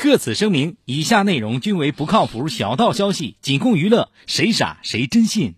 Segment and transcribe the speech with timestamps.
[0.00, 5.56] 特此声明，以下内容均为不靠谱小道消息，仅供娱乐，谁傻谁真信。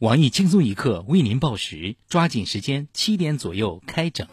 [0.00, 4.26] 网易轻松一刻为您报时，抓紧时间，七点左右开整。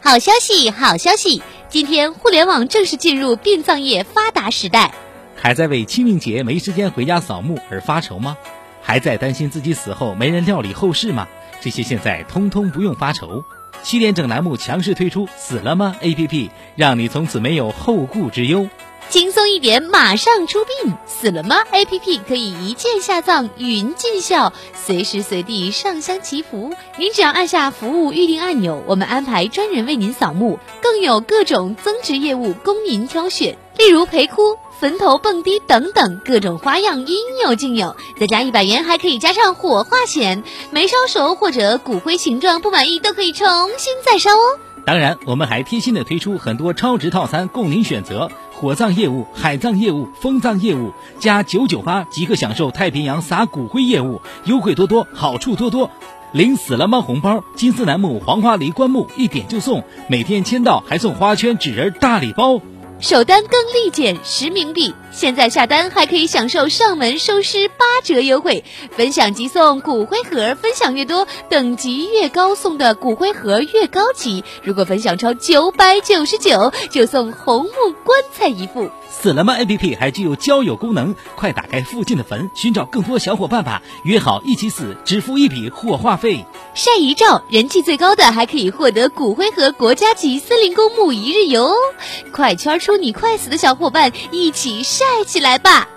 [0.00, 1.40] 好消息，好消息！
[1.68, 4.92] 今天互联网正式进入殡葬业发达时代。
[5.36, 8.36] 还在为清明节没时间回家扫墓而发愁吗？
[8.82, 11.28] 还在担心自己死后没人料理后事吗？
[11.60, 13.44] 这些现在通通不用发愁。
[13.82, 18.68] 七点整栏目强势推出“死了吗 ”APP，让你从此没有后顾之忧。
[19.08, 20.94] 轻松一点，马上出殡！
[21.06, 26.72] 死了吗？APP 可以一键下葬，云尽孝，随时随地上香祈福。
[26.96, 34.56] 您只要按下服务预定按钮，我们安排专人为您扫墓，更有各种增值业务供您挑选，例如陪哭。
[34.78, 43.46] 坟头蹦迪等等各种花样应有尽有，再加一百元还可以加上火化险，没烧熟或者骨灰形状不满意都可以重
[43.78, 44.58] 新再烧哦。
[44.84, 55.90] 当然，我们还贴心的推出很多超值套餐供您选择，火葬业务、海葬业务、风葬业务，加九九八即可享受太平洋撒骨灰业务，优惠多多，好处多多。
[56.32, 62.60] 领死了吗红包，金丝楠木、黄花梨棺木一点就送，每天签到还送花圈、纸人大礼包。
[63.02, 68.64] 首单更立减十冥币，现在下单还可以享受上门收尸八折优惠，
[68.96, 74.42] 分享即送骨灰盒，分享越多，等级越高，送的骨灰盒越高级。
[74.62, 78.90] 如果分享超九百九十九，就送红木棺材一副。
[79.10, 86.44] 死了吗？APP 还具有交友功能，快打开附近的坟，寻找更多小伙伴吧，约好一起死，只付一笔火化费。
[86.74, 91.74] 晒遗照，人气最高的还可以获得骨灰盒国家级森林公墓一日游哦！
[92.32, 95.88] 快圈出你快死的小伙伴，一起晒起来吧！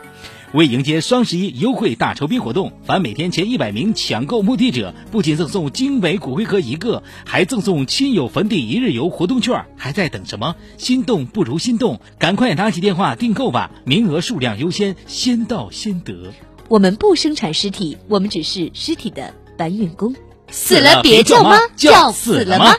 [0.54, 9.66] 为迎接双十一优惠大酬宾活动，凡每天前一百名抢购墓地者，不仅赠送精美骨灰盒一个，还赠送亲友坟地一日游活动券。
[9.76, 10.56] 还在等什么？
[10.78, 13.70] 心动不如心动，赶快拿起电话订购吧！
[13.84, 16.32] 名额数量优先，先到先得。
[16.70, 20.16] 我们不生产尸体，我们只是尸体的搬运工。
[20.50, 22.78] 死了别叫妈，叫死了吗？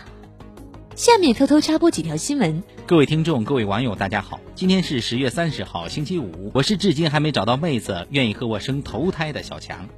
[0.95, 2.63] 下面偷偷插播几条新闻。
[2.87, 6.53] 各位听众，各位网友，大家好，今天是十月三十号，星期五。
[6.55, 9.89] 我是至今还没找到妹子愿意和我生头胎的小强。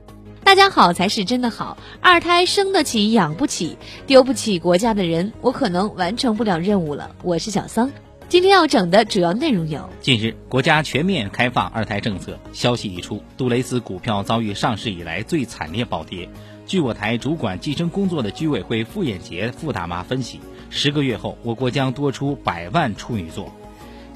[0.42, 3.76] 大家好才是真的好，二胎生得起养不起，
[4.06, 7.14] 丢不起国家的人，我可能完成不了任务了。
[7.22, 7.90] 我是小桑，
[8.30, 16.26] 今天要整的主要内容有：近日，国家全面开放二胎政策，消息一出，杜蕾斯股票遭遇上市以来最惨烈暴跌。
[16.64, 20.40] 据我台主管计生工作的居委会傅艳杰傅大妈分析，
[20.70, 23.52] 十个月后，我国将多出百万处女座。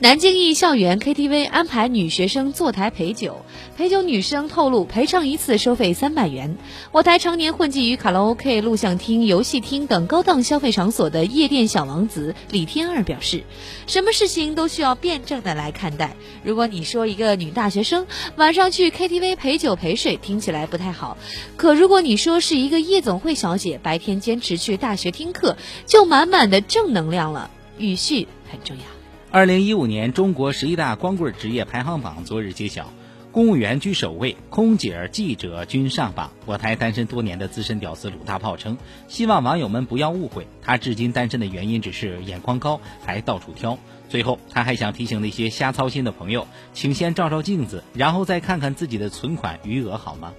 [0.01, 3.45] 南京一校园 KTV 安排女学生坐台陪酒，
[3.77, 6.57] 陪酒女生透露陪唱一次收费三百元。
[6.91, 13.45] 我台常年混迹于卡拉 OK、录像厅、游戏厅等高档消费场所的夜店小王子李天二表示，
[13.87, 16.17] 什么事情都需要辩证的来看待。
[16.43, 21.17] 如果你说一个女大学生晚上去 KTV 陪酒陪睡，听起来不太好；
[21.57, 27.53] 可如果你说是一个夜总会小姐白天坚持去大学听课，就满满的正能量了。
[27.79, 28.92] 语序很重要。
[29.33, 32.93] 二零一五年中国十一大光棍职业排行榜昨日揭晓，
[33.31, 36.33] 公务员居首位，空姐、记者均上榜。
[36.45, 38.77] 我台单身多年的资深屌丝鲁大炮称，
[39.09, 43.79] 希望网友们不要误会，他至今单身的原因只是眼光高，还到处挑。
[44.11, 50.35] 最后，他还想提醒那些瞎操心的朋友，请先照照镜子，然后再看看自己的存款余额，好吗？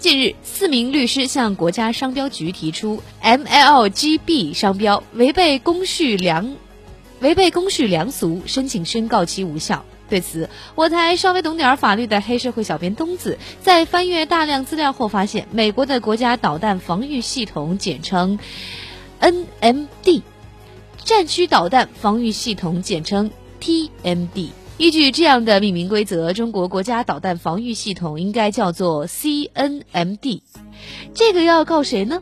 [0.00, 6.56] 近日，四名律师向国家商标局提出 MLGB 商标违背公序良。
[7.22, 9.84] 违背公序良俗，申请宣告其无效。
[10.10, 18.38] 对此，我台稍微懂点法律的黑社会小编东子在翻阅大量资料后发现，美国的国家导弹防御系统简称
[19.20, 20.20] NMD，
[21.02, 23.30] 战区导弹防御系统简称
[23.60, 24.48] TMD。
[24.76, 30.40] 依据这样的命名规则，中国国家导弹防御系统应该叫做 CNMD。
[31.14, 32.20] 这个要告谁呢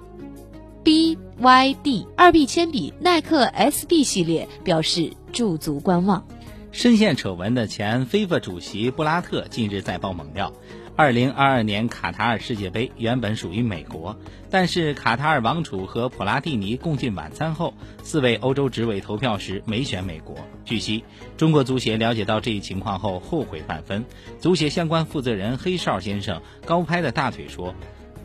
[0.85, 1.19] ？B。
[1.41, 6.27] YD 二 B 铅笔，耐克 SB 系列表示驻足观望。
[6.71, 10.53] 深陷丑闻的前非法主席布拉特近日再爆猛料：
[10.97, 14.19] 二零二二年卡塔尔世界杯原本属于美国，
[14.51, 17.73] 但是卡塔尔王储和普拉蒂尼共进晚餐后，
[18.03, 20.37] 四位欧洲执委投票时没选美国。
[20.67, 21.05] 据悉，
[21.39, 24.05] 中国足协了解到这一情况后后悔万分。
[24.39, 27.75] 足协相关负责人黑哨先生高拍的大腿说：“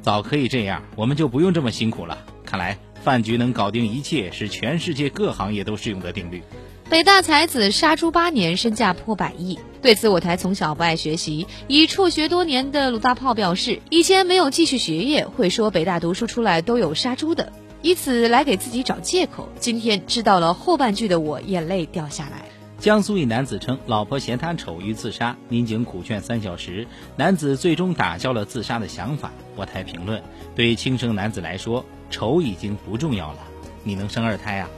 [0.03, 2.77] 早可以这样，我们就不用这么辛苦了。”看来。
[3.05, 6.41] 饭局能搞定一切，是全世界各行业都适用的定律。
[6.89, 9.59] 北大才子杀猪八年，身价破百亿。
[9.79, 17.53] 对此，我台从小不爱学习，已辍学多年的鲁大炮表示，以前没有继续学业，会说北大读书出来都有杀猪的，
[17.83, 19.49] 以此来给自己找借口。
[19.59, 22.54] 今天知道了后半句的我，眼泪掉下来。
[22.85, 26.85] 江苏一男子称老婆嫌他丑欲自杀，民警苦劝三小时，
[27.15, 29.31] 男子最终打消了自杀的想法。
[29.55, 30.21] 我台评论：
[30.55, 33.39] 对轻生男子来说，丑已经不重要了，
[33.83, 34.69] 你能生二胎啊？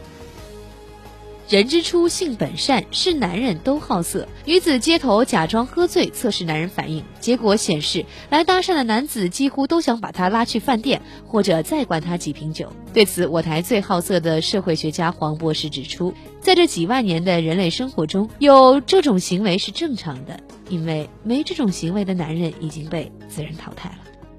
[1.50, 4.28] 人之初，性本善，是男人都好色。
[4.44, 12.70] 女子街头假装喝醉测试男人反应，结果显示来搭讪的男子几乎都想把她拉去饭店，或者再灌她几瓶酒。
[12.94, 23.98] 对此，我台最好色的社会学家黄博士指出，在这几万年的人类生活中，有这种行为是正常的，因为没这种行为的男人已经被自然淘汰了。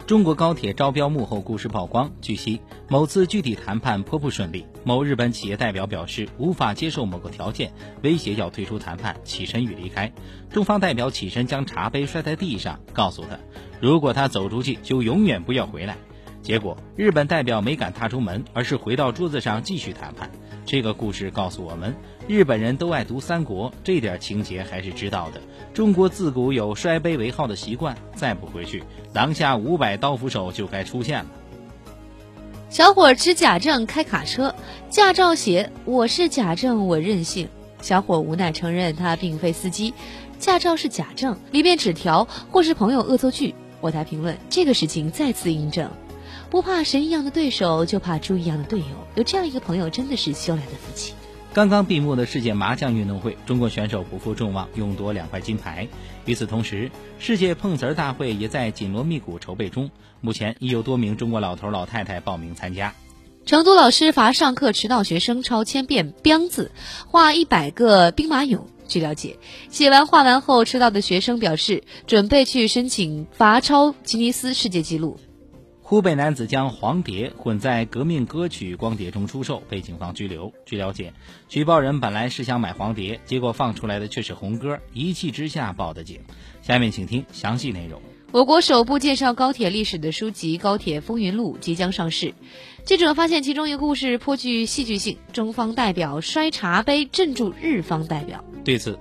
[0.09, 2.11] 中国高铁招标幕后故事曝光。
[2.23, 10.11] 据悉，某次具体谈判颇不顺利，某日本企业代表表示无法接受某个条件，威胁要退出谈判，起身欲离开。
[10.49, 13.39] 中方代表起身将茶杯摔在地上，告诉他，
[13.83, 15.99] 如果他走出去，就永远不要回来。
[16.41, 20.31] 结果，日本代表没敢踏出门，而是回到桌子上继续谈判。
[20.69, 25.41] 这个故事告诉我们，日本人都爱读三国，这点情节还是知道的。
[25.73, 28.85] 中国自古有摔杯为号的习惯，再不回去，
[29.15, 31.31] 廊下五百刀斧手就该出现了。
[32.69, 34.55] 小伙持假证开卡车，
[34.91, 37.49] 驾照写我是假证，我任性。
[37.81, 39.94] 小伙无奈承认他并非司机，
[40.38, 43.55] 驾照是假证，里面纸条或是朋友恶作剧。
[43.81, 45.91] 我台评论这个事情再次印证。
[46.50, 48.87] 不怕神一样的对手，就怕猪一样的队友。
[49.17, 51.12] 有这样一个朋友，真的是修来的福气。
[51.53, 55.89] 刚刚闭幕的世界麻将运动会，中国选手不负众望，勇夺两块金牌。
[56.25, 59.91] 与此同时，世界碰瓷儿大会也在紧锣密鼓筹备中。
[60.21, 62.95] 目前已有多名中国老头老太太报名参加。
[63.45, 66.71] 成都老师罚上课迟到学生抄千遍“彪”字，
[67.06, 68.61] 画一百个兵马俑。
[68.87, 69.39] 据了解，
[69.71, 75.19] 写完画完后迟到的学生表示，准备去申请罚抄吉尼斯世界纪录。
[75.88, 80.52] 湖北男子将黄碟混在革命歌曲光碟中出售，被警方拘留。
[80.67, 81.14] 据了解，
[81.49, 86.20] 举报人本来是想买黄碟，结果放出来的却是红歌，一气之下报的警。
[86.61, 88.02] 下面请听详细内容。
[88.32, 92.35] 我国首部介绍高铁历史的书籍《高铁风云录》即将上市。
[92.85, 98.44] 记者发现其中一个故事颇具戏剧性，中方代表摔茶杯镇住日方代表。
[98.62, 98.99] 对此。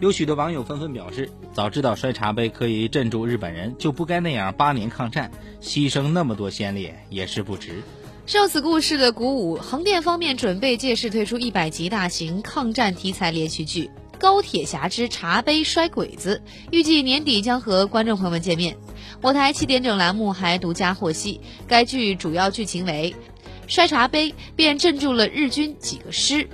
[0.00, 5.30] 有许多网友纷纷表示，早知道摔茶杯可以镇住日本人，就不该那样八年抗战，
[5.60, 7.82] 牺牲那么多先烈也是不值。
[8.24, 13.86] 受此故事的鼓舞，横店方面准备借势推出一百集大型抗战题材连续剧
[14.18, 18.76] 《高铁侠之茶杯摔鬼子》，预计年底将和观众朋友们见面。
[19.20, 23.14] 我台七点整栏目还独家获悉，该剧主要剧情为
[23.66, 26.48] 摔茶杯便镇住了日军几个师。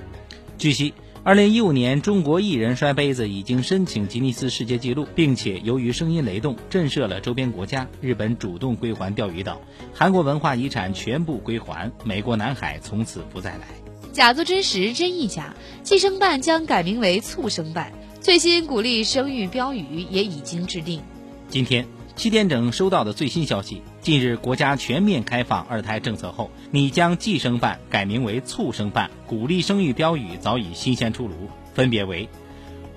[0.57, 0.95] 据悉。
[1.27, 9.61] 二零一五年，中国艺人摔杯子已经申请吉尼斯世界纪录，并且由于声音雷动震慑了周边国家，日本主动归还钓鱼岛，
[9.93, 13.67] 韩国文化遗产全部归还，美国南海从此不再来。
[14.13, 15.53] 假作真实，真亦假。
[15.83, 21.03] 计生办将改名为促生办，最新鼓励生育标语也已经制定。
[21.49, 21.96] 今天。
[22.17, 31.35] 七点整收到的最新消息，近日国家全面开放二胎政策后，拟将计生办改名为促生办，鼓励生育标语早已新鲜出炉，
[31.75, 32.27] 分别为：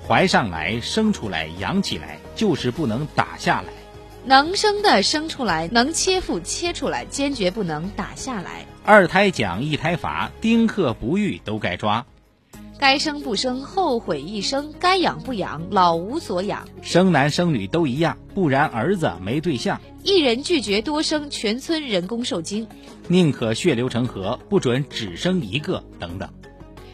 [0.07, 3.68] 怀上来，生出来，养起来，就是不能打下来；
[4.24, 12.06] 能生的生出来，能切腹切出来，坚决不能打下来；二胎奖一胎罚，丁克不育都该抓。
[12.80, 16.66] 该生不生，后悔一生；该养不养，老无所养。
[16.81, 19.82] 生男生女都一样，不然儿子没对象。
[20.01, 22.65] 一人拒绝多生，全村人工受精。
[23.10, 25.84] 宁可血流成河，不准只生一个。
[26.00, 26.30] 等等。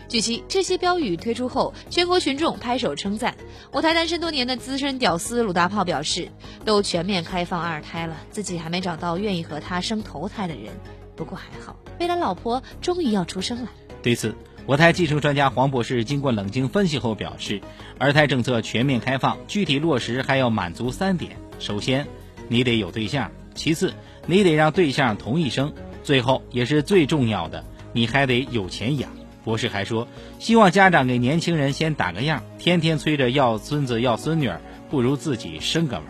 [0.09, 3.35] 据悉，这些标语推出后，全国群众拍手称赞。
[3.71, 6.29] 我台单身多年的资深屌丝鲁大炮表示
[6.65, 10.73] ：“都全面开放二胎了，自己还没找到愿意和他生头胎的人。
[11.15, 13.69] 不过还好，未来老婆终于要出生了。”
[14.01, 14.33] 对此。
[14.67, 17.61] 我台计生专家黄博士经过冷静分析后表示，
[17.99, 22.07] 二胎政策全面开放，具体落实还要满足三点：首先，
[22.47, 23.93] 你得有对象；其次，
[24.25, 25.69] 你得让对象同意生；
[26.03, 29.11] 最后也是最重要的，你还得有钱养。
[29.43, 30.07] 博士还说，
[30.39, 36.03] 希望家长给年轻人先打个样，天天催着要孙子要孙女儿，不如自己生个娃。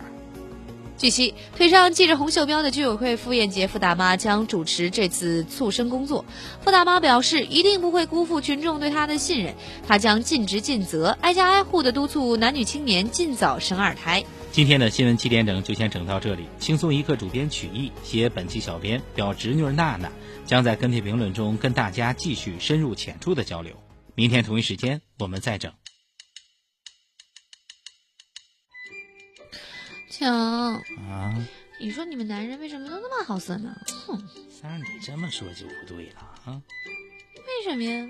[0.98, 6.24] 据悉，腿上系着红袖标的居委会傅艳杰傅大妈将主持这次促生工作。
[6.62, 9.54] 傅大妈表示，一定不会辜负群众对她的信任，
[9.86, 14.24] 她将尽职尽责，挨家挨户的督促男女青年尽早生二胎。
[14.52, 16.44] 今天的新闻七点整就先整到这里。
[16.58, 20.10] 轻松一刻主编曲艺，写本期小编表侄女娜娜，
[20.46, 23.74] 将在跟帖评论中跟大家继续深入浅出的交流。
[24.14, 25.70] 明天同一时间我们再整。
[30.18, 30.32] 强
[31.10, 31.34] 啊！
[31.78, 33.76] 你说你们男人为什么都那么好色呢？
[34.06, 34.18] 哼！
[34.48, 36.62] 三儿，你这么说就不对了啊！
[37.36, 38.08] 为什么呀？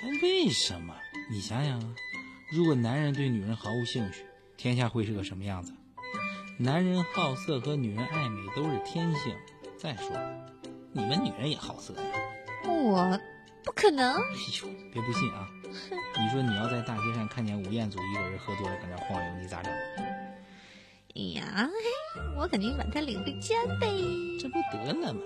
[0.00, 0.94] 还为什么？
[1.30, 1.94] 你想想啊，
[2.50, 4.24] 如果男人对女人毫无兴趣，
[4.56, 5.74] 天下会是个什么样子？
[6.58, 9.36] 男人好色和女人爱美都是天性。
[9.76, 10.10] 再说，
[10.92, 12.02] 你们女人也好色呀？
[12.66, 13.20] 我
[13.62, 14.14] 不可能。
[14.14, 14.20] 哎
[14.62, 15.46] 呦，别不信啊！
[16.16, 19.73] 你说你要在大街上看见吴彦祖一个人喝多了搁那晃悠，你咋整？
[21.54, 21.70] 啊
[22.14, 23.86] 嘿，我肯定把他领回家呗。
[24.40, 25.20] 这不得了吗？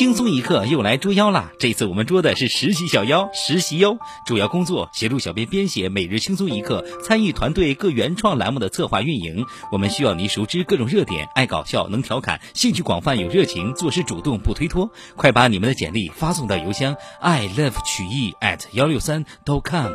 [0.00, 1.52] 轻松一刻又来捉妖啦！
[1.58, 9.44] 这次我们捉的是实习小妖，实习哟，主要工作协助小编编写每日轻松一刻，参与团队各原创栏目的策划运营。
[9.70, 14.90] 我们需要你熟知各种热点，爱搞笑，能调侃，兴趣广泛，有热情，做事主动不推脱。
[15.16, 19.92] 快把你们的简历发送到邮箱 i love 曲艺 at 幺六三 dot com。